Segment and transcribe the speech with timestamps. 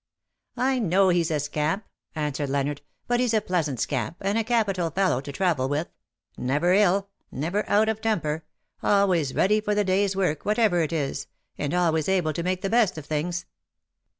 [0.71, 1.83] "I know he^s a scamp/^
[2.15, 5.89] answered Leonard," but he's a pleasant scamp, and a capital fellow to travel with—
[6.39, 8.43] never ill— never out of temper—
[8.81, 12.67] always ready for the daj'^s work, whatever it is, and always able to make the
[12.71, 13.45] best of things.